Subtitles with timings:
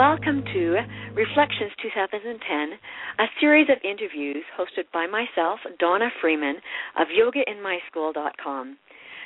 [0.00, 0.80] Welcome to
[1.12, 2.32] Reflections 2010,
[3.18, 6.56] a series of interviews hosted by myself, Donna Freeman
[6.98, 8.78] of YogaInMySchool.com.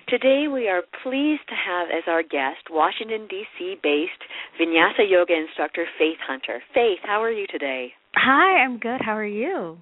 [0.09, 3.77] Today we are pleased to have as our guest Washington, D.C.
[3.85, 4.19] based
[4.61, 6.61] Vinyasa Yoga instructor Faith Hunter.
[6.75, 7.93] Faith, how are you today?
[8.17, 9.01] Hi, I'm good.
[9.01, 9.79] How are you?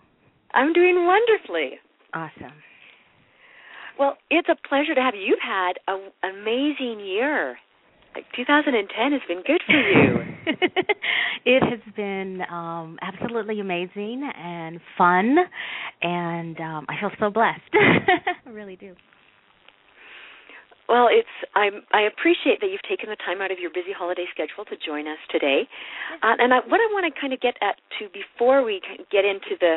[0.52, 1.80] I'm doing wonderfully.
[2.12, 2.52] Awesome.
[3.98, 5.22] Well, it's a pleasure to have you.
[5.22, 7.56] You've had an amazing year
[8.14, 10.18] like 2010 has been good for you.
[11.44, 15.36] it has been um absolutely amazing and fun
[16.02, 17.60] and um I feel so blessed.
[18.46, 18.94] I really do.
[20.88, 24.26] Well, it's I I appreciate that you've taken the time out of your busy holiday
[24.32, 25.68] schedule to join us today.
[26.22, 28.80] Uh, and I, what I want to kind of get at to before we
[29.10, 29.76] get into the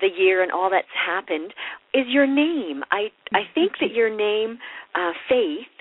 [0.00, 1.52] the year and all that's happened
[1.94, 2.82] is your name.
[2.90, 4.58] I I think that your name,
[4.94, 5.72] uh, Faith,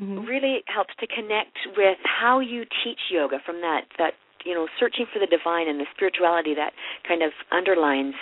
[0.00, 0.24] mm-hmm.
[0.24, 4.14] really helps to connect with how you teach yoga from that that
[4.44, 6.72] you know searching for the divine and the spirituality that
[7.06, 8.14] kind of underlines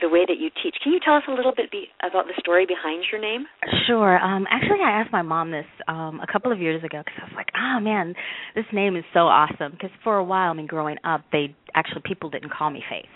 [0.00, 0.76] the way that you teach.
[0.82, 3.46] Can you tell us a little bit be, about the story behind your name?
[3.86, 4.18] Sure.
[4.18, 7.24] Um, actually, I asked my mom this um, a couple of years ago because I
[7.24, 8.14] was like, "Oh man,
[8.54, 12.02] this name is so awesome." Because for a while, I mean, growing up, they actually
[12.04, 13.08] people didn't call me Faith.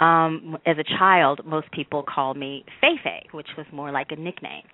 [0.00, 4.64] Um, as a child, most people called me Feifei, which was more like a nickname.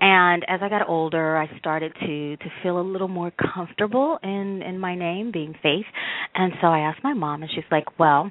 [0.00, 4.62] And as I got older, I started to to feel a little more comfortable in
[4.62, 5.86] in my name being Faith.
[6.34, 8.30] And so I asked my mom, and she's like, "Well."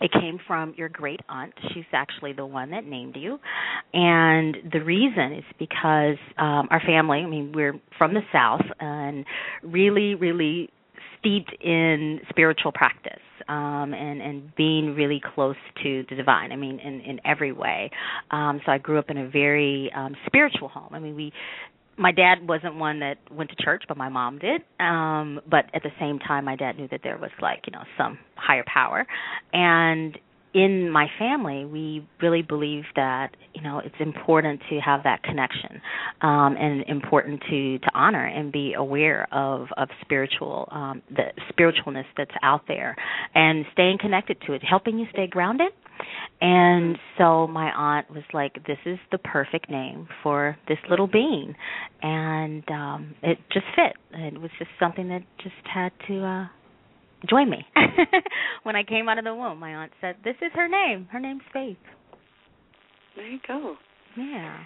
[0.00, 1.52] It came from your great aunt.
[1.72, 3.38] She's actually the one that named you.
[3.92, 9.24] And the reason is because um our family, I mean, we're from the South and
[9.62, 10.70] really, really
[11.18, 16.78] steeped in spiritual practice um and and being really close to the divine i mean
[16.78, 17.90] in in every way
[18.30, 21.32] um so i grew up in a very um spiritual home i mean we
[21.96, 24.62] my dad wasn't one that went to church, but my mom did.
[24.80, 27.84] Um, but at the same time, my dad knew that there was like you know
[27.98, 29.06] some higher power,
[29.52, 30.18] and
[30.54, 35.80] in my family, we really believe that you know it's important to have that connection,
[36.20, 42.04] um, and important to to honor and be aware of of spiritual um, the spiritualness
[42.16, 42.96] that's out there,
[43.34, 45.72] and staying connected to it, helping you stay grounded.
[46.40, 51.54] And so my aunt was like, "This is the perfect name for this little being,"
[52.02, 53.96] and um, it just fit.
[54.12, 56.46] It was just something that just had to uh,
[57.28, 57.64] join me.
[58.62, 61.08] when I came out of the womb, my aunt said, "This is her name.
[61.10, 61.76] Her name's Faith."
[63.16, 63.76] There you go.
[64.16, 64.64] Yeah.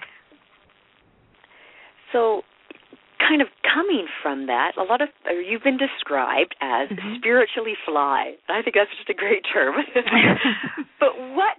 [2.12, 2.42] So,
[3.18, 5.08] kind of coming from that, a lot of
[5.48, 7.16] you've been described as mm-hmm.
[7.18, 8.34] spiritually fly.
[8.48, 9.74] I think that's just a great term.
[11.00, 11.58] but what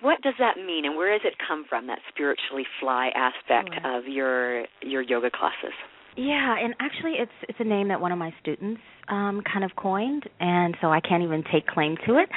[0.00, 1.86] what does that mean, and where does it come from?
[1.88, 5.74] That spiritually fly aspect of your your yoga classes.
[6.16, 9.70] Yeah, and actually, it's it's a name that one of my students um, kind of
[9.76, 12.28] coined, and so I can't even take claim to it.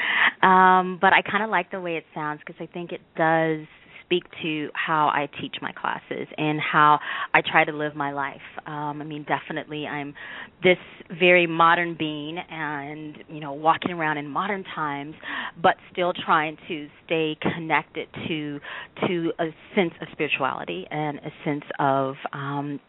[0.45, 3.65] Um, but I kind of like the way it sounds because I think it does
[4.05, 6.99] speak to how I teach my classes and how
[7.33, 8.41] I try to live my life.
[8.67, 10.13] Um, I mean, definitely, I'm
[10.61, 10.77] this
[11.19, 15.15] very modern being, and you know, walking around in modern times,
[15.61, 18.59] but still trying to stay connected to
[19.07, 22.79] to a sense of spirituality and a sense of um,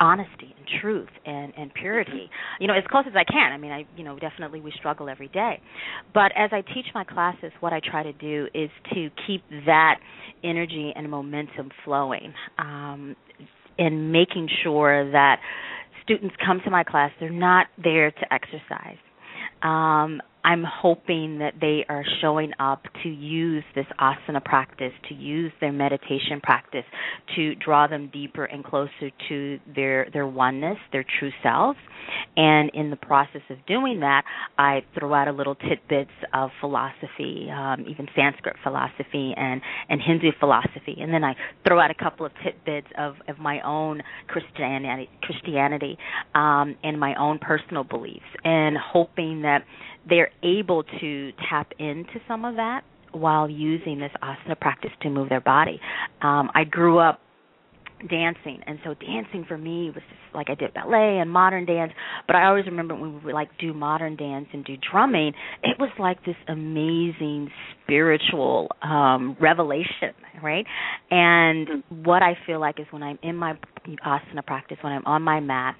[0.00, 2.30] honesty and truth and and purity.
[2.60, 3.52] You know as close as i can.
[3.52, 5.60] I mean i you know definitely we struggle every day.
[6.14, 9.96] But as i teach my classes what i try to do is to keep that
[10.44, 13.16] energy and momentum flowing um
[13.78, 15.38] and making sure that
[16.02, 18.98] students come to my class they're not there to exercise.
[19.62, 25.52] Um I'm hoping that they are showing up to use this asana practice, to use
[25.60, 26.84] their meditation practice,
[27.36, 31.78] to draw them deeper and closer to their their oneness, their true selves.
[32.36, 34.22] And in the process of doing that,
[34.56, 40.30] I throw out a little tidbits of philosophy, um, even Sanskrit philosophy and and Hindu
[40.38, 41.34] philosophy, and then I
[41.66, 45.98] throw out a couple of tidbits of of my own Christianity, Christianity,
[46.34, 49.64] um, and my own personal beliefs, and hoping that
[50.08, 52.82] they're able to tap into some of that
[53.12, 55.80] while using this asana practice to move their body.
[56.22, 57.20] Um, I grew up
[58.08, 61.92] dancing and so dancing for me was just like I did ballet and modern dance
[62.26, 65.32] but I always remember when we would like do modern dance and do drumming
[65.64, 67.50] it was like this amazing
[67.82, 70.64] spiritual um revelation right
[71.10, 72.04] and mm-hmm.
[72.04, 73.54] what I feel like is when I'm in my
[74.06, 75.74] asana practice when I'm on my mat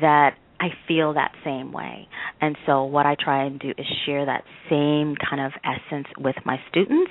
[0.00, 2.08] that I feel that same way.
[2.40, 6.36] And so what I try and do is share that same kind of essence with
[6.44, 7.10] my students,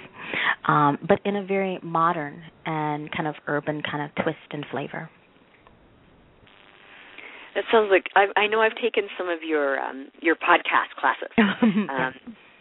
[0.68, 5.10] um, but in a very modern and kind of urban kind of twist and flavor.
[7.56, 11.32] It sounds like I, I know I've taken some of your um, your podcast classes.
[11.40, 12.14] um,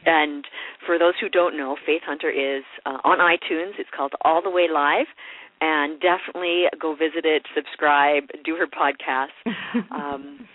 [0.06, 0.44] and
[0.86, 3.72] for those who don't know, Faith Hunter is uh, on iTunes.
[3.78, 5.06] It's called All the Way Live
[5.60, 9.34] and definitely go visit it, subscribe, do her podcast.
[9.90, 10.46] Um,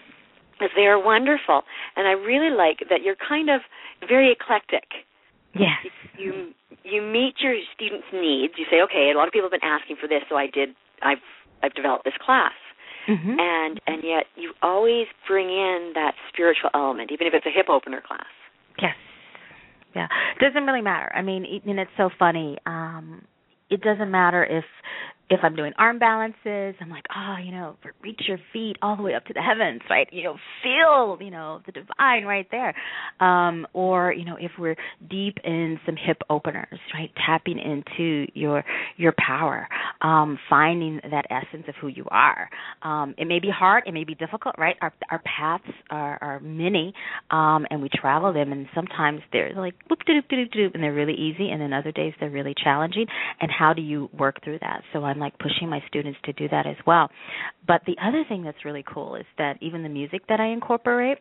[0.76, 1.64] they are wonderful.
[1.96, 3.62] And I really like that you're kind of
[4.08, 5.08] very eclectic.
[5.54, 5.92] Yes.
[6.18, 6.52] You
[6.84, 8.54] you meet your students' needs.
[8.58, 10.70] You say, okay, a lot of people have been asking for this, so I did.
[11.02, 11.24] I've
[11.64, 12.54] I've developed this class.
[13.08, 13.40] Mm-hmm.
[13.40, 17.70] And and yet you always bring in that spiritual element, even if it's a hip
[17.70, 18.32] opener class.
[18.82, 18.96] Yes.
[19.96, 20.08] Yeah.
[20.36, 21.12] It doesn't really matter.
[21.14, 22.58] I mean, and it's so funny.
[22.66, 23.24] Um
[23.70, 24.66] it doesn't matter if
[25.32, 29.02] if I'm doing arm balances, I'm like, oh, you know, reach your feet all the
[29.02, 30.08] way up to the heavens, right?
[30.12, 32.76] You know, feel, you know, the divine right there.
[33.22, 34.76] Um, or, you know, if we're
[35.10, 37.10] deep in some hip openers, right?
[37.26, 38.66] Tapping into your
[38.98, 39.70] your power,
[40.02, 42.50] um, finding that essence of who you are.
[42.82, 44.76] Um, it may be hard, it may be difficult, right?
[44.82, 46.94] Our our paths are, are many,
[47.30, 50.94] um, and we travel them, and sometimes they're like boop doop doop doop, and they're
[50.94, 53.06] really easy, and then other days they're really challenging.
[53.40, 54.82] And how do you work through that?
[54.92, 57.10] So I'm like pushing my students to do that as well.
[57.66, 61.18] But the other thing that's really cool is that even the music that I incorporate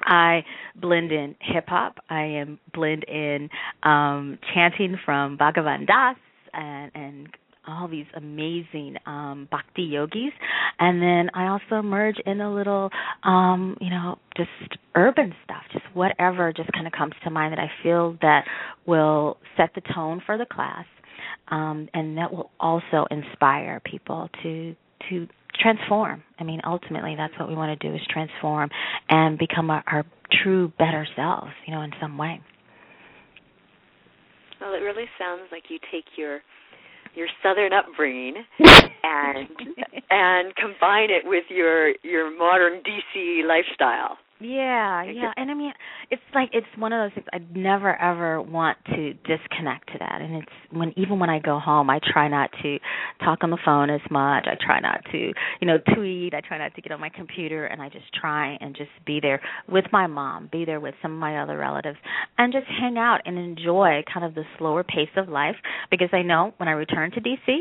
[0.00, 0.44] I
[0.76, 1.96] blend in hip hop.
[2.08, 3.48] I am blend in
[3.82, 6.16] um chanting from Bhagavan Das
[6.52, 7.28] and and
[7.66, 10.32] all these amazing um bhakti yogis
[10.78, 12.88] and then I also merge in a little
[13.24, 14.48] um you know just
[14.94, 18.44] urban stuff just whatever just kind of comes to mind that I feel that
[18.86, 20.86] will set the tone for the class
[21.50, 24.74] um, and that will also inspire people to
[25.10, 25.26] to
[25.60, 26.22] transform.
[26.38, 28.70] I mean, ultimately, that's what we want to do is transform
[29.08, 30.04] and become our, our
[30.42, 31.52] true, better selves.
[31.66, 32.40] You know, in some way.
[34.60, 36.40] Well, it really sounds like you take your
[37.14, 39.48] your southern upbringing and
[40.10, 44.18] and combine it with your your modern DC lifestyle.
[44.40, 45.32] Yeah, yeah.
[45.36, 45.72] And I mean,
[46.10, 50.20] it's like it's one of those things I'd never ever want to disconnect to that.
[50.20, 52.78] And it's when even when I go home, I try not to
[53.24, 54.46] talk on the phone as much.
[54.46, 56.34] I try not to, you know, tweet.
[56.34, 59.18] I try not to get on my computer and I just try and just be
[59.20, 61.98] there with my mom, be there with some of my other relatives
[62.36, 65.56] and just hang out and enjoy kind of the slower pace of life
[65.90, 67.58] because I know when I return to DC,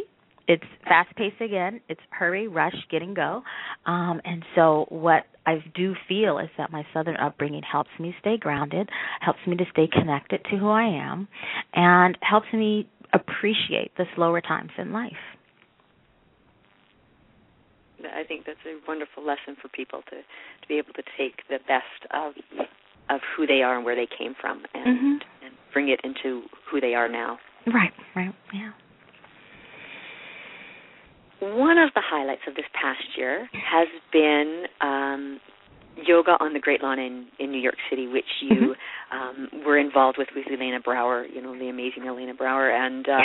[0.47, 1.81] it's fast paced again.
[1.89, 3.43] It's hurry, rush, get and go.
[3.85, 8.37] Um, and so what I do feel is that my southern upbringing helps me stay
[8.37, 8.89] grounded,
[9.19, 11.27] helps me to stay connected to who I am,
[11.73, 15.13] and helps me appreciate the slower times in life.
[18.13, 21.59] I think that's a wonderful lesson for people to to be able to take the
[21.67, 22.33] best of
[23.09, 25.45] of who they are and where they came from and mm-hmm.
[25.45, 27.39] and bring it into who they are now.
[27.65, 28.71] Right, right, yeah.
[31.39, 35.39] One of the highlights of this past year has been um,
[35.95, 39.17] yoga on the Great Lawn in, in New York City, which you mm-hmm.
[39.17, 42.69] um, were involved with with Elena Brower, you know, the amazing Elena Brower.
[42.69, 43.19] And uh,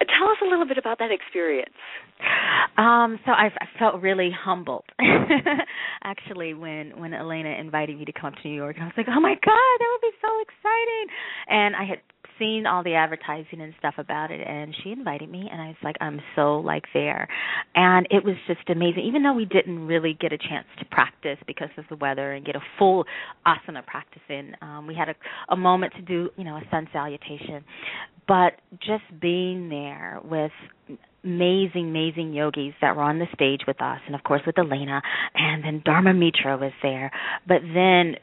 [0.00, 1.74] tell us a little bit about that experience.
[2.76, 4.84] Um, so I, I felt really humbled,
[6.02, 8.76] actually, when when Elena invited me to come up to New York.
[8.76, 11.06] And I was like, oh my god, that would be so exciting!
[11.48, 11.98] And I had
[12.38, 15.76] seen all the advertising and stuff about it and she invited me and I was
[15.82, 17.28] like I'm so like there.
[17.74, 21.38] And it was just amazing even though we didn't really get a chance to practice
[21.46, 23.04] because of the weather and get a full
[23.46, 24.54] asana practice in.
[24.62, 25.14] Um we had a
[25.48, 27.64] a moment to do, you know, a sun salutation.
[28.26, 30.52] But just being there with
[31.24, 35.02] amazing, amazing yogis that were on the stage with us, and of course with Elena,
[35.34, 37.10] and then Dharma Mitra was there.
[37.48, 38.16] But then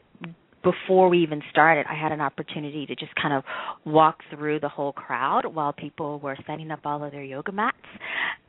[0.62, 3.44] before we even started, I had an opportunity to just kind of
[3.84, 7.76] walk through the whole crowd while people were setting up all of their yoga mats.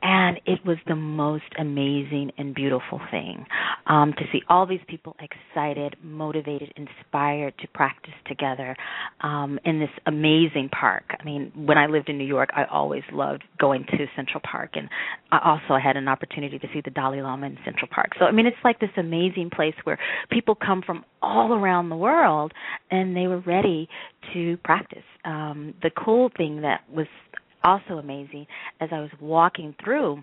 [0.02, 3.46] And it was the most amazing and beautiful thing
[3.86, 8.76] um, to see all these people excited, motivated, inspired to practice together
[9.22, 11.04] um, in this amazing park.
[11.18, 14.72] I mean, when I lived in New York, I always loved going to Central Park.
[14.74, 14.88] And
[15.32, 18.10] I also had an opportunity to see the Dalai Lama in Central Park.
[18.18, 19.98] So, I mean, it's like this amazing place where
[20.30, 22.52] people come from all around the world
[22.90, 23.88] and they were ready
[24.32, 25.04] to practice.
[25.24, 27.06] Um, the cool thing that was
[27.62, 28.46] also amazing
[28.80, 30.22] as I was walking through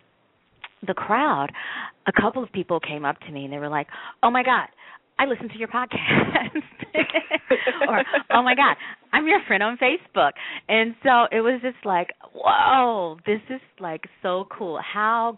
[0.86, 1.50] the crowd,
[2.08, 3.88] a couple of people came up to me and they were like,
[4.24, 4.68] "Oh my god,
[5.20, 6.56] I listened to your podcast."
[7.88, 8.78] or, "Oh my god,
[9.14, 10.32] I'm your friend on Facebook."
[10.70, 14.80] And so it was just like, "Whoa, this is like so cool.
[14.82, 15.38] How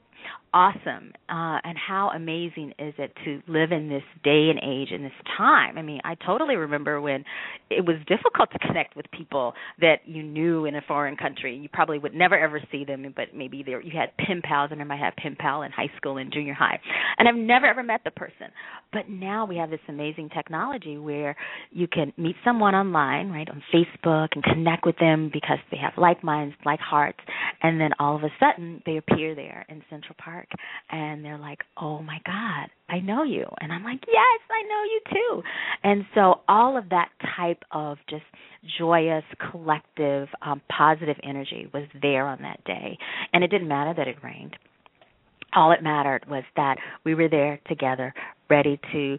[0.53, 5.01] awesome uh and how amazing is it to live in this day and age in
[5.01, 7.25] this time i mean i totally remember when
[7.71, 11.67] it was difficult to connect with people that you knew in a foreign country you
[11.73, 14.83] probably would never ever see them but maybe there you had pen pals and i
[14.83, 16.79] might have pen pal in high school and junior high
[17.17, 18.47] and i've never ever met the person
[18.91, 21.35] but now we have this amazing technology where
[21.71, 25.93] you can meet someone online right on facebook and connect with them because they have
[25.97, 27.19] like minds like hearts
[27.61, 30.47] and then all of a sudden they appear there in central park
[30.91, 34.83] and they're like, "Oh my god, I know you." And I'm like, "Yes, I know
[34.83, 35.43] you too."
[35.83, 38.25] And so all of that type of just
[38.77, 42.97] joyous, collective, um positive energy was there on that day.
[43.33, 44.55] And it didn't matter that it rained.
[45.55, 48.13] All it mattered was that we were there together,
[48.49, 49.17] ready to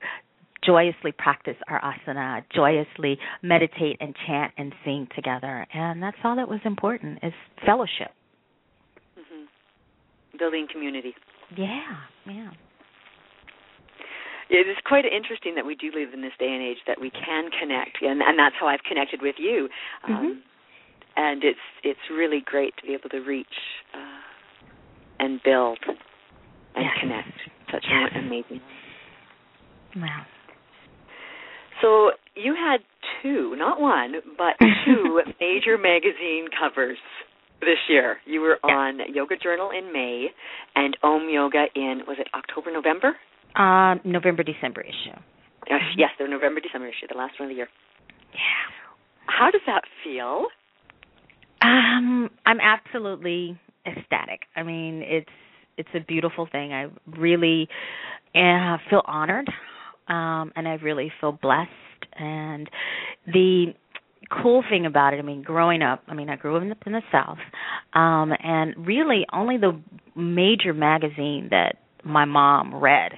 [0.66, 5.66] joyously practice our asana, joyously meditate and chant and sing together.
[5.73, 7.33] And that's all that was important is
[7.64, 8.11] fellowship
[10.38, 11.14] building community.
[11.56, 11.80] Yeah,
[12.26, 12.50] yeah.
[14.50, 17.11] It is quite interesting that we do live in this day and age that we
[17.11, 19.68] can connect, and, and that's how I've connected with you.
[20.06, 20.38] Um, mm-hmm.
[21.16, 23.47] And it's it's really great to be able to reach
[23.94, 26.92] uh, and build and yes.
[27.00, 27.38] connect.
[27.73, 28.11] Such yes.
[28.14, 28.61] an amazing.
[29.97, 30.26] Wow.
[31.85, 32.79] So you had
[33.23, 36.97] two, not one, but two major magazine covers
[37.61, 38.17] this year.
[38.25, 38.75] You were yeah.
[38.75, 40.29] on Yoga Journal in May
[40.75, 43.17] and Om Yoga in was it October, November?
[43.55, 45.17] Uh, November, December issue.
[45.69, 47.69] Yes, yes, the November, December issue, the last one of the year.
[48.33, 48.38] Yeah.
[49.26, 50.47] How does that feel?
[51.61, 54.41] Um, I'm absolutely ecstatic.
[54.57, 55.29] I mean, it's
[55.76, 56.73] it's a beautiful thing.
[56.73, 56.87] I
[57.19, 57.69] really
[58.35, 59.50] uh, feel honored,
[60.08, 61.70] um, and I really feel blessed.
[62.16, 62.68] And
[63.26, 63.75] the
[64.30, 66.76] cool thing about it, I mean, growing up, I mean, I grew up in the,
[66.87, 67.38] in the South,
[67.94, 69.80] um, and really only the
[70.16, 73.12] major magazine that my mom read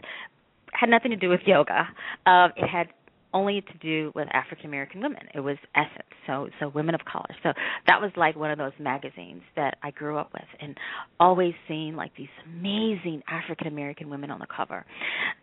[0.73, 1.89] had nothing to do with yoga.
[2.27, 2.89] Uh, it had
[3.37, 5.21] only to do with African American women.
[5.35, 7.27] It was Essence, so so women of color.
[7.43, 7.53] So
[7.87, 10.77] that was like one of those magazines that I grew up with, and
[11.21, 14.87] always seeing like these amazing African American women on the cover.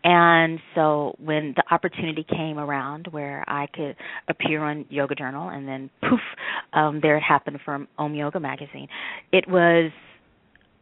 [0.03, 3.95] And so when the opportunity came around where I could
[4.27, 6.19] appear on Yoga Journal, and then poof,
[6.73, 8.87] um, there it happened from Om Yoga magazine.
[9.31, 9.91] It was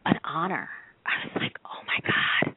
[0.06, 0.70] an honor.
[1.04, 2.56] I was like, oh my god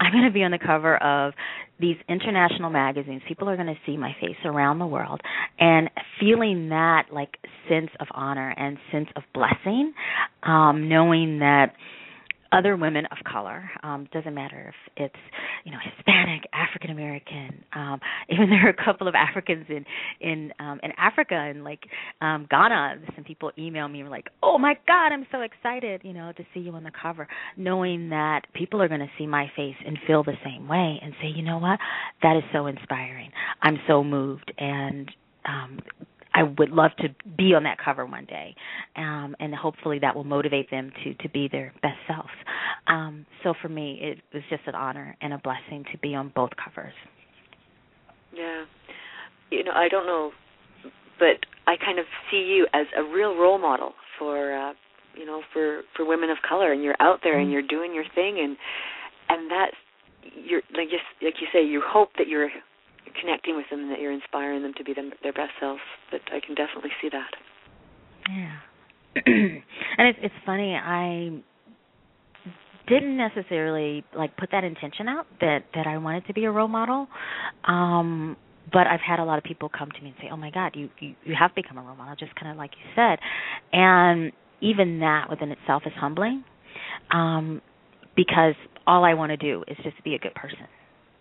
[0.00, 1.32] I'm going to be on the cover of
[1.78, 3.22] these international magazines.
[3.28, 5.20] People are going to see my face around the world
[5.58, 7.36] and feeling that like
[7.68, 9.92] sense of honor and sense of blessing,
[10.42, 11.74] um, knowing that
[12.52, 13.70] other women of color.
[13.82, 15.22] Um, doesn't matter if it's
[15.64, 17.64] you know Hispanic, African American.
[17.74, 18.00] Um,
[18.30, 19.84] even there are a couple of Africans in
[20.20, 21.80] in um, in Africa and like
[22.20, 22.96] um, Ghana.
[23.14, 26.02] Some people email me and like, "Oh my God, I'm so excited!
[26.04, 29.26] You know, to see you on the cover." Knowing that people are going to see
[29.26, 31.78] my face and feel the same way and say, "You know what?
[32.22, 33.30] That is so inspiring.
[33.62, 35.10] I'm so moved." And
[35.46, 35.80] um,
[36.36, 38.54] I would love to be on that cover one day,
[38.96, 42.28] um, and hopefully that will motivate them to to be their best selves.
[42.86, 46.30] Um, so for me, it was just an honor and a blessing to be on
[46.34, 46.92] both covers.
[48.34, 48.64] Yeah,
[49.50, 50.32] you know, I don't know,
[51.18, 54.74] but I kind of see you as a real role model for uh,
[55.16, 57.44] you know for for women of color, and you're out there mm-hmm.
[57.44, 58.58] and you're doing your thing, and
[59.30, 59.76] and that's
[60.34, 62.50] you're like just like you say, you hope that you're
[63.20, 65.80] connecting with them and that you're inspiring them to be them, their best selves.
[66.10, 67.32] But I can definitely see that.
[68.28, 68.56] Yeah.
[69.26, 70.74] and it's it's funny.
[70.74, 71.42] I
[72.88, 76.68] didn't necessarily like put that intention out that that I wanted to be a role
[76.68, 77.08] model.
[77.64, 78.36] Um
[78.72, 80.72] but I've had a lot of people come to me and say, "Oh my God,
[80.74, 83.18] you you, you have become a role model," just kind of like you said,
[83.72, 86.42] and even that within itself is humbling,
[87.12, 87.62] um,
[88.16, 88.54] because
[88.86, 90.66] all I want to do is just be a good person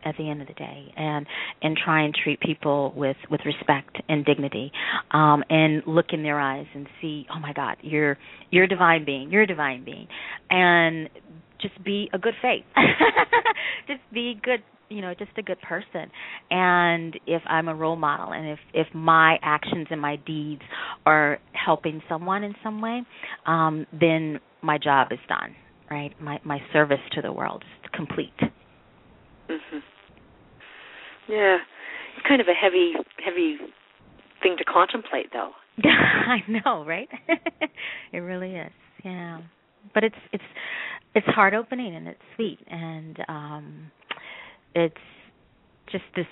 [0.05, 1.25] at the end of the day and
[1.61, 4.71] and try and treat people with with respect and dignity
[5.11, 8.17] um and look in their eyes and see oh my god you're
[8.51, 10.07] you're a divine being you're a divine being.
[10.49, 11.09] And
[11.61, 12.63] just be a good faith.
[13.87, 16.11] Just be good you know just a good person.
[16.51, 20.61] And if i'm a role model and if if my actions and my deeds
[21.05, 23.01] are helping someone in some way
[23.47, 25.55] um then my job is done
[25.89, 26.19] right?
[26.19, 28.39] My my service to the world is complete.
[29.49, 29.81] Mhm
[31.29, 31.57] yeah
[32.15, 33.57] it's kind of a heavy heavy
[34.41, 35.51] thing to contemplate though
[35.83, 37.09] i know right
[38.13, 38.71] it really is
[39.03, 39.41] yeah
[39.93, 40.43] but it's it's
[41.13, 43.91] it's heart opening and it's sweet and um
[44.73, 44.95] it's
[45.91, 46.25] just this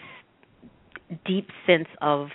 [1.25, 2.27] deep sense of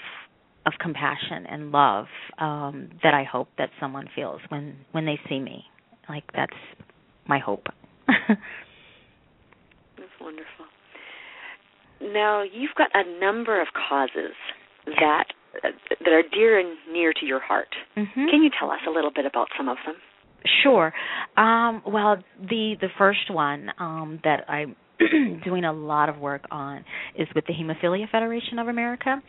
[0.66, 2.06] of compassion and love
[2.38, 5.64] um that I hope that someone feels when when they see me.
[6.08, 6.56] Like that's
[7.26, 7.66] my hope.
[8.06, 8.40] that's
[10.20, 10.57] wonderful.
[12.00, 14.34] Now, you've got a number of causes
[14.86, 15.24] that
[15.62, 17.68] that are dear and near to your heart.
[17.96, 18.26] Mm-hmm.
[18.30, 19.96] Can you tell us a little bit about some of them?
[20.62, 20.92] Sure.
[21.36, 24.76] Um, well, the the first one um, that I'm
[25.44, 26.84] doing a lot of work on
[27.16, 29.20] is with the Hemophilia Federation of America.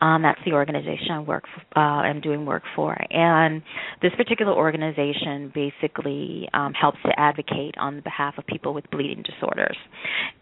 [0.00, 1.44] Um, that's the organization I work.
[1.54, 3.62] For, uh, I'm doing work for, and
[4.02, 9.76] this particular organization basically um, helps to advocate on behalf of people with bleeding disorders,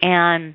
[0.00, 0.54] and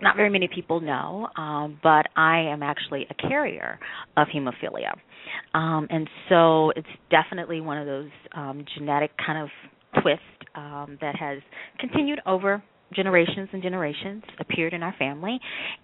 [0.00, 3.78] not very many people know, um, but I am actually a carrier
[4.16, 4.92] of hemophilia.
[5.54, 10.22] Um, and so it's definitely one of those um, genetic kind of twists
[10.54, 11.38] um, that has
[11.78, 12.62] continued over
[12.94, 15.38] generations and generations, appeared in our family,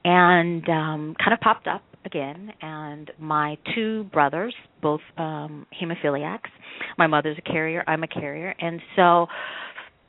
[0.05, 2.51] and um, kind of popped up again.
[2.63, 6.49] And my two brothers, both um, hemophiliacs,
[6.99, 9.27] my mother's a carrier, I'm a carrier, and so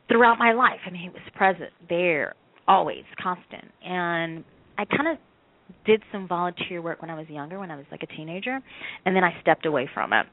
[0.07, 2.35] throughout my life, I mean, it was present there,
[2.67, 3.71] always, constant.
[3.83, 4.43] And
[4.77, 5.17] I kind of
[5.85, 8.59] did some volunteer work when I was younger, when I was like a teenager,
[9.05, 10.25] and then I stepped away from it.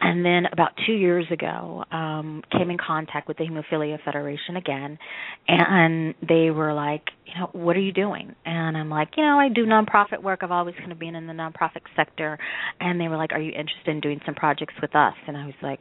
[0.00, 4.98] And then about two years ago, um, came in contact with the Hemophilia Federation again,
[5.46, 8.34] and they were like, you know, what are you doing?
[8.44, 10.40] And I'm like, you know, I do nonprofit work.
[10.42, 12.38] I've always kind of been in the nonprofit sector.
[12.80, 15.14] And they were like, are you interested in doing some projects with us?
[15.26, 15.80] And I was like,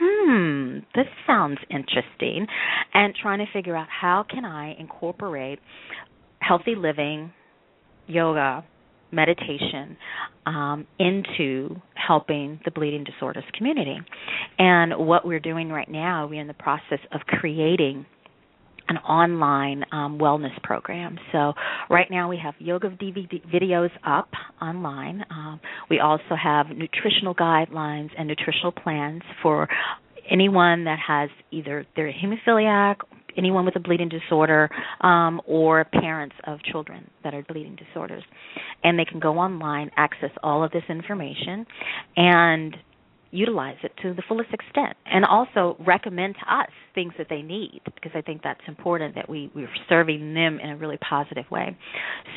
[0.00, 2.46] hmm, this sounds interesting.
[2.94, 5.60] And trying to figure out how can I incorporate
[6.40, 7.32] healthy living,
[8.06, 8.64] yoga,
[9.12, 9.96] meditation
[10.46, 13.98] um, into helping the bleeding disorders community.
[14.58, 18.06] And what we're doing right now, we're in the process of creating
[18.88, 21.16] an online um, wellness program.
[21.30, 21.52] So
[21.88, 25.24] right now we have yoga DVD videos up online.
[25.30, 29.68] Um, we also have nutritional guidelines and nutritional plans for
[30.28, 32.96] anyone that has either they're hemophiliac
[33.36, 34.68] anyone with a bleeding disorder
[35.00, 38.24] um, or parents of children that are bleeding disorders.
[38.84, 41.66] And they can go online, access all of this information,
[42.16, 42.76] and
[43.32, 47.80] utilize it to the fullest extent and also recommend to us things that they need
[47.94, 51.76] because I think that's important that we, we're serving them in a really positive way.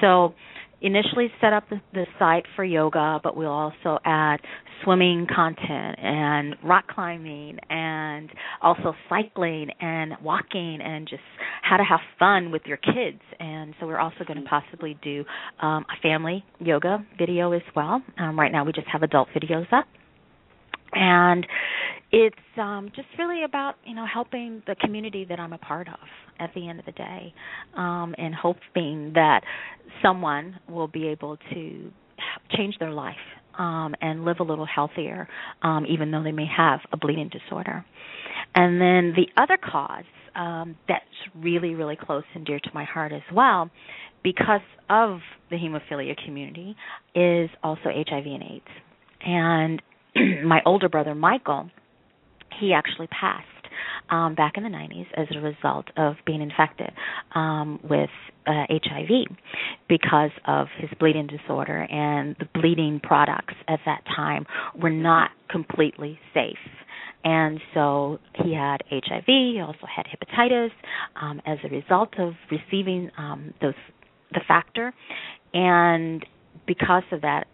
[0.01, 0.35] So
[0.83, 4.41] initially set up the, the site for yoga, but we'll also add
[4.83, 8.29] swimming content and rock climbing and
[8.61, 11.21] also cycling and walking and just
[11.61, 13.21] how to have fun with your kids.
[13.39, 15.23] And so we're also going to possibly do
[15.61, 18.03] um, a family yoga video as well.
[18.19, 19.85] Um, right now we just have adult videos up
[20.95, 21.45] and
[22.13, 25.99] it's um just really about you know helping the community that I'm a part of
[26.39, 27.33] at the end of the day
[27.75, 29.41] um and hoping that
[30.01, 31.91] someone will be able to
[32.55, 33.15] change their life
[33.57, 35.27] um and live a little healthier
[35.63, 37.83] um even though they may have a bleeding disorder.
[38.55, 41.03] And then the other cause um that's
[41.35, 43.71] really really close and dear to my heart as well
[44.23, 46.75] because of the hemophilia community
[47.15, 48.65] is also HIV and AIDS.
[49.25, 49.81] And
[50.47, 51.69] my older brother Michael,
[52.59, 53.47] he actually passed
[54.09, 56.91] um, back in the 90s as a result of being infected
[57.35, 58.09] um, with
[58.45, 59.35] uh, HIV
[59.87, 66.19] because of his bleeding disorder, and the bleeding products at that time were not completely
[66.33, 66.57] safe.
[67.23, 69.23] And so he had HIV.
[69.25, 70.71] He also had hepatitis
[71.21, 73.73] um, as a result of receiving um, those
[74.33, 74.91] the factor,
[75.53, 76.25] and
[76.65, 77.45] because of that,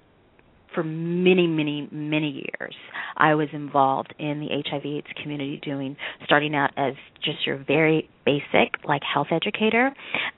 [0.74, 2.76] for many, many, many years,
[3.18, 8.76] I was involved in the HIV/AIDS community, doing starting out as just your very basic
[8.88, 9.92] like health educator,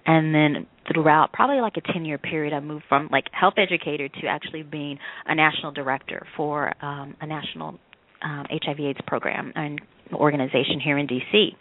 [0.06, 4.08] and then throughout probably like a 10 year period, I moved from like health educator
[4.08, 7.80] to actually being a national director for um, a national
[8.24, 9.82] um, HIV/AIDS program and
[10.14, 11.56] organization here in DC,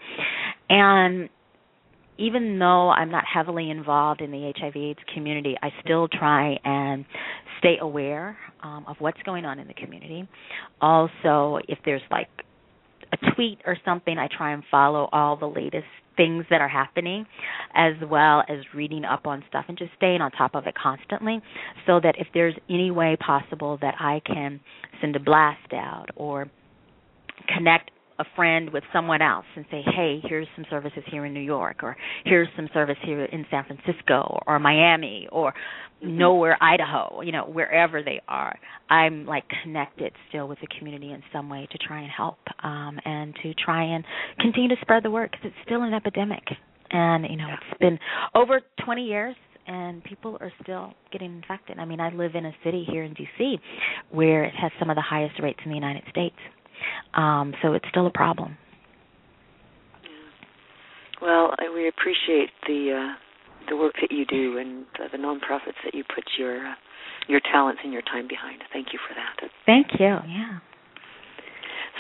[0.69, 1.29] and
[2.19, 7.05] even though I'm not heavily involved in the HIV/AIDS community, I still try and
[7.59, 10.29] stay aware um, of what's going on in the community.
[10.81, 12.29] Also, if there's like
[13.13, 17.25] a tweet or something, I try and follow all the latest things that are happening,
[17.75, 21.41] as well as reading up on stuff and just staying on top of it constantly,
[21.87, 24.61] so that if there's any way possible that I can
[25.01, 26.51] send a blast out or
[27.57, 31.41] connect a friend with someone else and say, "Hey, here's some services here in New
[31.41, 36.19] York, or here's some service here in San Francisco, or Miami, or mm-hmm.
[36.19, 38.57] nowhere, Idaho, you know, wherever they are."
[38.91, 43.01] I'm like connected still with the community in some way to try and help, um,
[43.05, 44.05] and to try and
[44.39, 46.45] continue to spread the word because it's still an epidemic,
[46.91, 47.99] and you know, it's been
[48.35, 51.79] over 20 years and people are still getting infected.
[51.79, 53.59] I mean, I live in a city here in DC
[54.11, 56.35] where it has some of the highest rates in the United States.
[57.15, 58.57] Um, so it's still a problem.
[61.23, 63.15] Well, we appreciate the uh,
[63.69, 66.75] the work that you do and the, the nonprofits that you put your uh,
[67.29, 68.63] your talents and your time behind.
[68.73, 69.51] Thank you for that.
[69.67, 70.07] Thank you.
[70.07, 70.59] Yeah.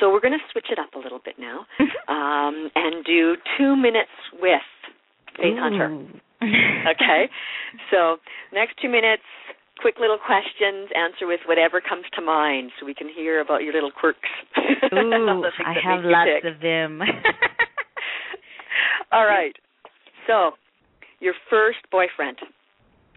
[0.01, 1.67] So we're going to switch it up a little bit now
[2.09, 4.65] um, and do two minutes with
[5.37, 5.61] Faith Ooh.
[5.61, 6.07] Hunter.
[6.43, 7.29] okay.
[7.91, 8.17] So
[8.53, 9.23] next two minutes,
[9.81, 13.73] quick little questions, answer with whatever comes to mind so we can hear about your
[13.73, 14.29] little quirks.
[14.93, 17.01] Ooh, I have lots of them.
[19.13, 19.57] All right.
[20.27, 20.53] So,
[21.21, 22.39] your first boyfriend.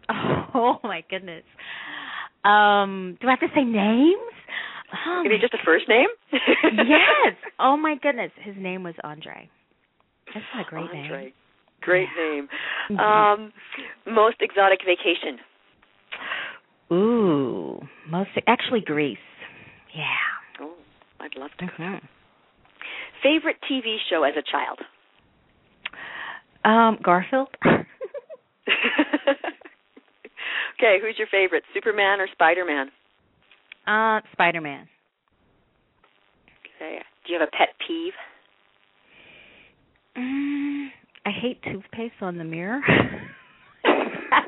[0.56, 1.41] Oh my goodness.
[2.45, 4.13] Um, do I have to say names?
[5.08, 6.10] Oh Maybe just a first name?
[6.32, 7.34] yes.
[7.60, 8.30] Oh my goodness.
[8.39, 9.49] His name was Andre.
[10.32, 11.23] That's a great Andre.
[11.23, 11.34] name.
[11.82, 12.23] Great yeah.
[12.23, 12.47] name.
[12.91, 12.99] Mm-hmm.
[12.99, 13.52] Um,
[14.06, 15.39] most exotic vacation.
[16.91, 19.17] Ooh, most actually Greece.
[19.95, 20.03] Yeah.
[20.59, 20.73] Oh,
[21.19, 21.65] I'd love to.
[21.65, 22.05] Mm-hmm.
[23.21, 24.79] Favorite TV show as a child?
[26.65, 27.49] Um, Garfield.
[27.65, 27.85] okay,
[31.01, 32.89] who's your favorite, Superman or Spider Man?
[33.87, 34.87] Uh, Spider Man.
[36.75, 36.99] Okay.
[37.25, 38.13] Do you have a pet peeve?
[40.17, 40.87] Mm,
[41.25, 42.81] I hate toothpaste on the mirror.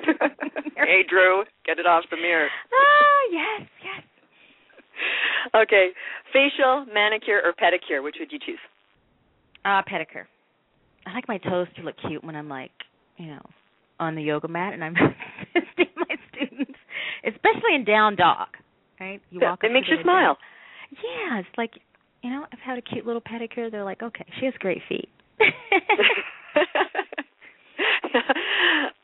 [0.77, 2.47] hey, Drew, get it off the mirror.
[2.73, 4.03] Ah, yes, yes.
[5.53, 5.89] Okay,
[6.33, 8.03] facial, manicure, or pedicure?
[8.03, 8.59] Which would you choose?
[9.63, 10.25] Uh, pedicure.
[11.05, 12.71] I like my toes to look cute when I'm like,
[13.17, 13.41] you know,
[13.99, 14.95] on the yoga mat and I'm
[15.55, 16.79] assisting my students,
[17.25, 18.47] especially in down dog.
[18.99, 19.21] Right?
[19.29, 19.59] You walk.
[19.63, 20.37] It makes you smile.
[20.91, 21.71] Yeah, it's like,
[22.21, 23.69] you know, I've had a cute little pedicure.
[23.69, 25.09] They're like, okay, she has great feet.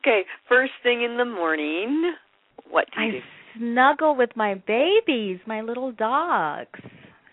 [0.02, 0.24] okay,
[0.62, 2.14] first thing in the morning,
[2.70, 3.20] what do you I do?
[3.58, 6.80] snuggle with my babies, my little dogs,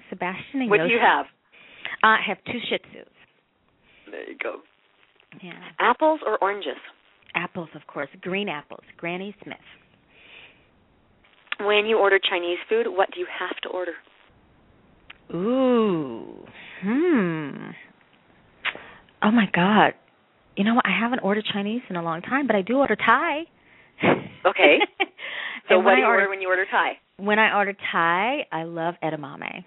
[0.08, 0.88] Sebastian and What Yoshi.
[0.88, 1.26] do you have?
[2.02, 3.04] Uh, I have two Shih Tzus.
[4.10, 4.56] There you go.
[5.42, 5.52] Yeah.
[5.78, 6.76] Apples or oranges?
[7.34, 8.08] Apples, of course.
[8.22, 8.80] Green apples.
[8.96, 9.58] Granny Smith.
[11.60, 13.92] When you order Chinese food, what do you have to order?
[15.34, 16.46] Ooh.
[16.82, 17.70] Hmm.
[19.22, 19.92] Oh my God
[20.58, 20.84] you know what?
[20.84, 23.44] I haven't ordered Chinese in a long time, but I do order Thai.
[24.44, 24.78] Okay.
[25.68, 26.98] so what do you order, order when you order Thai?
[27.16, 29.64] When I order Thai, I love edamame.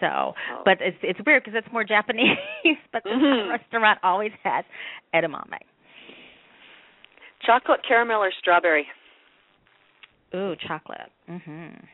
[0.00, 0.32] So, oh.
[0.64, 2.38] but it's it's weird because it's more Japanese,
[2.92, 3.50] but the mm-hmm.
[3.50, 4.64] restaurant always has
[5.14, 5.60] edamame.
[7.44, 8.86] Chocolate, caramel, or strawberry?
[10.34, 11.10] Ooh, chocolate.
[11.28, 11.84] Mhm.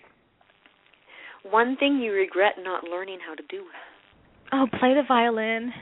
[1.50, 3.64] One thing you regret not learning how to do?
[4.52, 5.72] Oh, play the violin.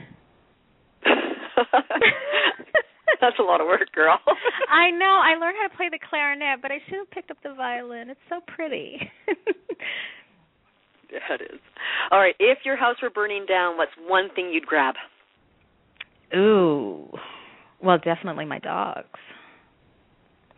[3.21, 4.19] That's a lot of work, girl.
[4.69, 5.21] I know.
[5.23, 8.09] I learned how to play the clarinet, but I should have picked up the violin.
[8.09, 8.97] It's so pretty.
[11.11, 11.59] yeah, it is.
[12.11, 12.35] All right.
[12.39, 14.95] If your house were burning down, what's one thing you'd grab?
[16.35, 17.09] Ooh.
[17.81, 19.07] Well, definitely my dogs.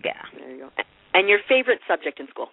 [0.04, 0.14] Yeah.
[0.38, 0.70] There you go.
[1.14, 2.50] And your favorite subject in school?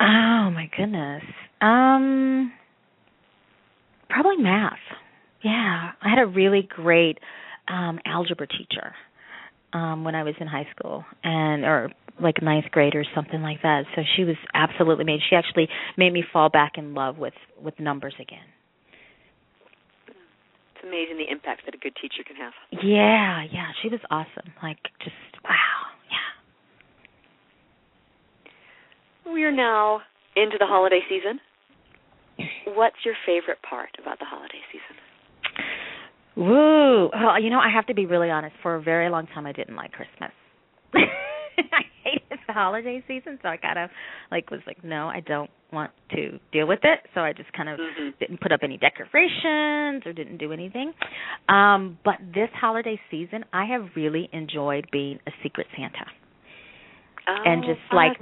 [0.00, 1.22] Oh my goodness.
[1.60, 2.52] Um
[4.08, 4.78] probably math.
[5.42, 7.18] Yeah, I had a really great
[7.68, 8.94] um algebra teacher
[9.72, 13.62] um when I was in high school and or like ninth grade or something like
[13.62, 13.84] that.
[13.94, 17.78] So she was absolutely made she actually made me fall back in love with with
[17.78, 18.46] numbers again.
[20.74, 22.52] It's amazing the impact that a good teacher can have.
[22.72, 24.52] Yeah, yeah, she was awesome.
[24.62, 25.50] Like just wow,
[26.10, 26.26] yeah.
[29.32, 30.00] we are now
[30.36, 31.40] into the holiday season,
[32.76, 34.35] what's your favorite part about the holiday?
[36.36, 37.08] Woo!
[37.12, 38.54] Well, you know, I have to be really honest.
[38.62, 40.30] For a very long time, I didn't like Christmas.
[40.94, 43.90] I hated the holiday season, so I kind of
[44.30, 47.00] like was like, no, I don't want to deal with it.
[47.14, 48.10] So I just kind of mm-hmm.
[48.20, 50.92] didn't put up any decorations or didn't do anything.
[51.48, 56.06] Um, but this holiday season, I have really enjoyed being a secret Santa.
[57.28, 57.96] Oh, and just fun.
[57.96, 58.18] like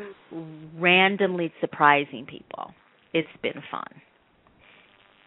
[0.79, 2.73] randomly surprising people.
[3.13, 3.85] It's been fun.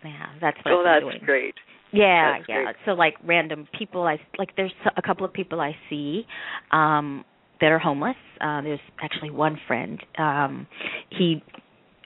[0.04, 1.26] Yeah, that's what oh, I've that's doing.
[1.26, 1.56] great.
[1.94, 2.64] Yeah, That's yeah.
[2.64, 2.76] great.
[2.86, 6.26] So like random people I like there's a couple of people I see
[6.72, 7.24] um
[7.62, 8.16] that are homeless.
[8.42, 10.68] Uh there's actually one friend um
[11.10, 11.44] he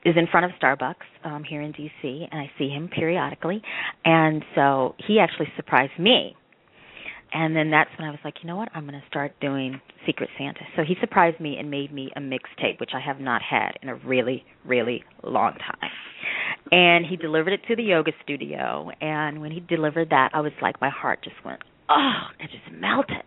[0.06, 3.62] is in front of Starbucks um here in DC and I see him periodically.
[4.06, 6.36] And so he actually surprised me.
[7.34, 8.68] And then that's when I was like, you know what?
[8.76, 10.62] I'm going to start doing Secret Santa.
[10.76, 13.88] So he surprised me and made me a mixtape, which I have not had in
[13.88, 15.90] a really, really long time
[16.72, 18.90] and he delivered it to the yoga studio.
[19.02, 22.80] And when he delivered that i was like my heart just went oh it just
[22.80, 23.24] melted.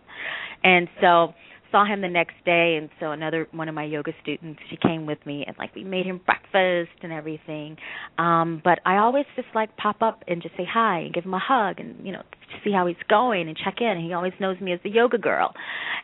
[0.63, 1.35] And so
[1.71, 2.77] saw him the next day.
[2.81, 5.85] And so another one of my yoga students she came with me and like we
[5.85, 7.77] made him breakfast and everything.
[8.19, 11.35] Um but i always just like pop up and just say hi and give him
[11.35, 12.23] a hug and you know
[12.65, 13.89] see how he's going and check in.
[13.89, 15.53] And he always knows me as the yoga girl.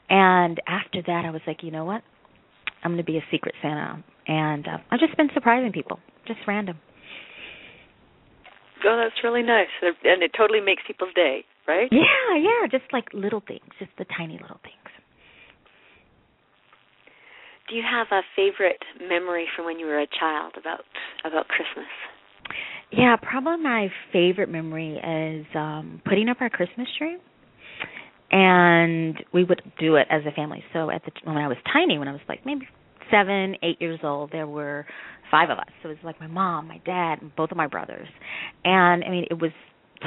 [0.09, 2.03] And after that i was like you know what?
[2.83, 4.03] I'm going to be a secret santa.
[4.27, 6.01] And uh, i've just been surprising people.
[6.27, 6.77] Just random
[8.85, 11.89] Oh, that's really nice, and it totally makes people's day, right?
[11.93, 14.77] Yeah, yeah, just like little things, just the tiny little things.
[17.69, 20.81] Do you have a favorite memory from when you were a child about
[21.25, 21.87] about Christmas?
[22.91, 27.19] Yeah, probably my favorite memory is um putting up our Christmas tree.
[28.33, 30.63] And we would do it as a family.
[30.73, 32.67] So at the when I was tiny, when I was like maybe
[33.11, 34.87] seven, eight years old, there were
[35.31, 35.69] five of us.
[35.83, 38.09] So it was like my mom, my dad, and both of my brothers.
[38.65, 39.53] And I mean, it was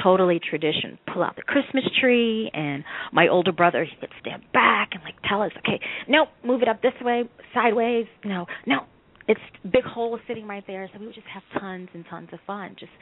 [0.02, 0.98] totally tradition.
[1.12, 5.14] Pull out the Christmas tree, and my older brother he would stand back and like
[5.28, 8.06] tell us, okay, no, move it up this way, sideways.
[8.24, 8.80] No, no,
[9.26, 9.40] it's
[9.72, 10.88] big hole sitting right there.
[10.92, 12.92] So we would just have tons and tons of fun, just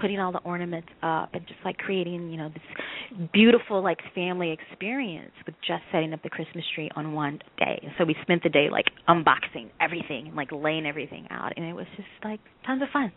[0.00, 4.50] putting all the ornaments up and just like creating, you know, this beautiful like family
[4.50, 7.80] experience with just setting up the Christmas tree on one day.
[7.96, 11.74] So we spent the day like unboxing everything and like laying everything out, and it
[11.74, 13.12] was just like tons of fun.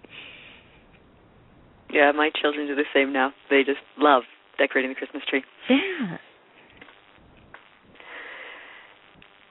[1.92, 3.34] Yeah, my children do the same now.
[3.50, 4.24] They just love
[4.58, 5.44] decorating the Christmas tree.
[5.70, 6.18] Yeah.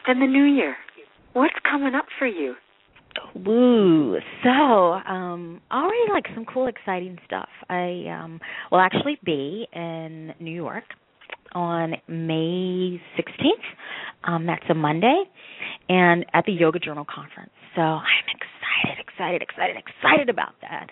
[0.07, 0.77] And the new year.
[1.33, 2.55] What's coming up for you?
[3.35, 4.19] Woo.
[4.43, 7.49] So, um already like some cool exciting stuff.
[7.69, 10.85] I um will actually be in New York
[11.53, 13.67] on May 16th.
[14.25, 15.25] Um that's a Monday
[15.89, 17.51] and at the Yoga Journal conference.
[17.77, 20.89] So, I'm excited, excited, excited, excited about that.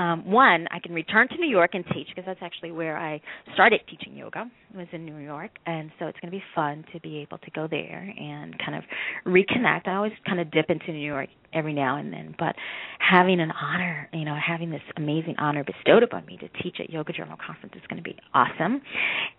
[0.00, 3.20] Um one, I can return to New York and teach because that's actually where I
[3.54, 4.50] started teaching yoga.
[4.72, 7.38] It was in New York, and so it's going to be fun to be able
[7.38, 8.84] to go there and kind of
[9.26, 9.88] reconnect.
[9.88, 12.54] I always kind of dip into New York every now and then, but
[12.98, 16.90] having an honor, you know, having this amazing honor bestowed upon me to teach at
[16.90, 18.80] Yoga Journal Conference is going to be awesome.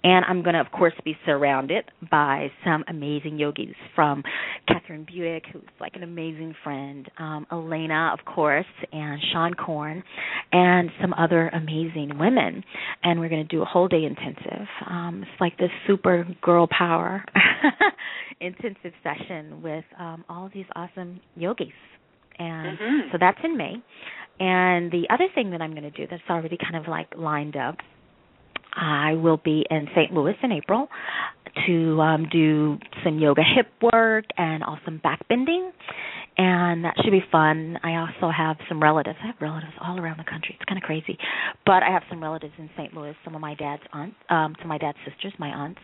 [0.03, 4.23] And I'm going to, of course, be surrounded by some amazing yogis from
[4.67, 10.03] Kathryn Budig, who's like an amazing friend, um, Elena, of course, and Seane Corn,
[10.51, 12.63] and some other amazing women.
[13.03, 14.67] And we're going to do a whole day intensive.
[14.87, 17.23] Um, it's like this super girl power
[18.41, 21.69] intensive session with um, all these awesome yogis
[22.39, 23.11] and Mhm.
[23.11, 23.81] so that's in May.
[24.39, 27.55] And the other thing that I'm going to do that's already kind of like lined
[27.55, 27.77] up,
[28.73, 30.13] I will be in St.
[30.13, 30.89] Louis in April
[31.65, 35.71] to um, do some yoga hip work and also some back bending,
[36.41, 37.77] and that should be fun.
[37.83, 39.17] I also have some relatives.
[39.23, 40.55] I have relatives all around the country.
[40.59, 41.15] It's kind of crazy,
[41.67, 42.93] but I have some relatives in St.
[42.95, 43.13] Louis.
[43.23, 45.79] Some of my dad's aunts, um, some of my dad's sisters, my aunts,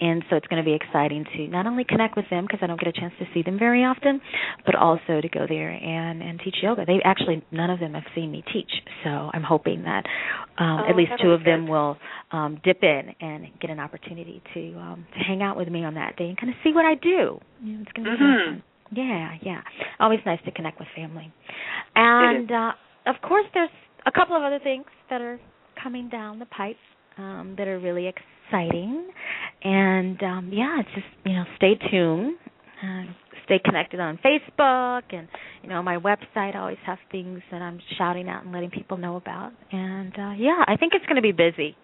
[0.00, 2.66] and so it's going to be exciting to not only connect with them because I
[2.66, 4.20] don't get a chance to see them very often,
[4.66, 6.84] but also to go there and and teach yoga.
[6.84, 8.70] They actually none of them have seen me teach,
[9.04, 10.04] so I'm hoping that
[10.58, 11.96] um, Oh, at least two of them will
[12.32, 15.94] um, dip in and get an opportunity to um, to hang out with me on
[15.94, 17.38] that day and kind of see what I do.
[17.62, 18.44] You know, it's going to be Mhm.
[18.46, 18.62] fun.
[18.92, 19.60] Yeah, yeah.
[20.00, 21.32] Always nice to connect with family.
[21.94, 22.72] And uh,
[23.06, 23.70] of course, there's
[24.06, 25.40] a couple of other things that are
[25.82, 26.76] coming down the pipe
[27.18, 29.08] um, that are really exciting.
[29.62, 32.36] And um, yeah, it's just you know, stay tuned.
[32.82, 33.04] Uh,
[33.44, 35.28] stay connected on Facebook and
[35.62, 36.54] you know my website.
[36.54, 39.52] I always have things that I'm shouting out and letting people know about.
[39.70, 41.76] And uh, yeah, I think it's going to be busy.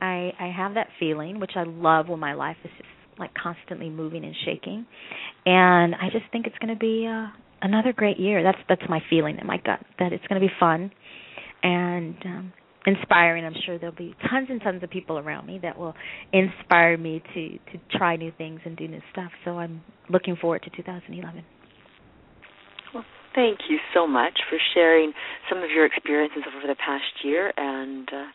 [0.00, 2.88] I I have that feeling, which I love when my life is just
[3.20, 4.86] like constantly moving and shaking.
[5.46, 7.28] And I just think it's going to be uh
[7.62, 8.42] another great year.
[8.42, 10.90] That's that's my feeling in my gut that it's going to be fun
[11.62, 12.52] and um
[12.86, 13.44] inspiring.
[13.44, 15.94] I'm sure there'll be tons and tons of people around me that will
[16.32, 19.30] inspire me to to try new things and do new stuff.
[19.44, 21.44] So I'm looking forward to 2011.
[22.94, 23.04] Well,
[23.34, 25.12] thank you so much for sharing
[25.48, 28.26] some of your experiences over the past year and uh,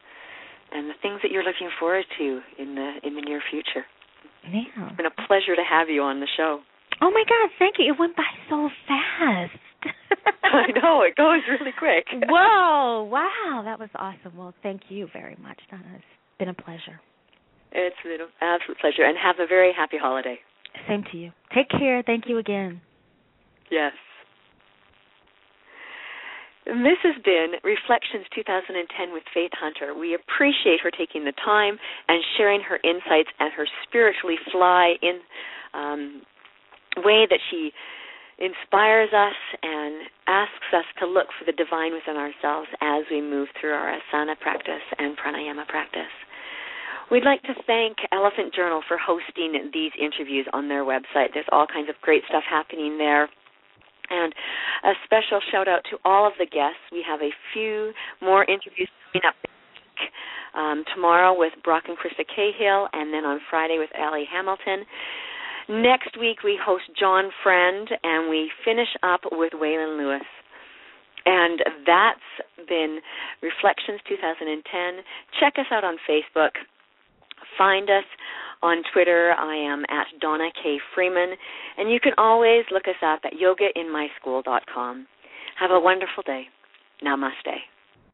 [0.72, 3.86] and the things that you're looking forward to in the in the near future.
[4.52, 4.88] Yeah.
[4.88, 6.60] It's been a pleasure to have you on the show.
[7.02, 7.94] Oh my God, thank you.
[7.94, 9.60] It went by so fast.
[10.44, 12.06] I know, it goes really quick.
[12.30, 14.38] Whoa, wow, that was awesome.
[14.38, 15.84] Well, thank you very much, Donna.
[15.96, 16.06] It's
[16.40, 17.02] been a pleasure.
[17.72, 19.04] It's been an absolute pleasure.
[19.04, 20.38] And have a very happy holiday.
[20.88, 21.32] Same to you.
[21.54, 22.04] Take care.
[22.06, 22.82] Thank you again.
[23.70, 23.94] Yes.
[26.66, 29.94] This has been Reflections 2010 with Faith Hunter.
[29.94, 35.22] We appreciate her taking the time and sharing her insights and her spiritually fly in
[35.78, 36.22] um,
[37.06, 37.70] way that she
[38.42, 43.48] inspires us and asks us to look for the divine within ourselves as we move
[43.62, 46.12] through our asana practice and pranayama practice.
[47.12, 51.30] We'd like to thank Elephant Journal for hosting these interviews on their website.
[51.34, 53.30] There's all kinds of great stuff happening there.
[54.10, 54.34] And
[54.84, 56.82] a special shout out to all of the guests.
[56.92, 57.92] We have a few
[58.22, 59.36] more interviews coming up
[60.56, 64.86] um, tomorrow with Brock and Krista Cahill, and then on Friday with Ally Hamilton.
[65.68, 70.28] Next week we host John Friend, and we finish up with Waylon Lewis.
[71.26, 73.00] And that's been
[73.42, 74.62] Reflections 2010.
[75.40, 76.52] Check us out on Facebook.
[77.58, 78.06] Find us
[78.66, 80.80] on Twitter, I am at Donna K.
[80.94, 81.36] Freeman,
[81.78, 85.08] and you can always look us up at yogainmyschool.com.
[85.60, 86.46] Have a wonderful day.
[87.06, 87.60] Namaste.